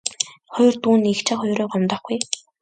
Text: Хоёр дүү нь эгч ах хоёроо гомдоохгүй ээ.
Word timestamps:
Хоёр 0.53 0.73
дүү 0.83 0.95
нь 0.97 1.09
эгч 1.11 1.27
ах 1.33 1.39
хоёроо 1.41 1.67
гомдоохгүй 1.71 2.15
ээ. 2.17 2.23